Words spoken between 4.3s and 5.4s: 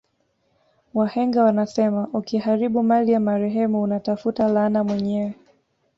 laana mwenyewe